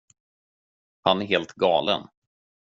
Han 1.01 1.21
är 1.21 1.25
helt 1.25 1.53
galen. 1.53 2.07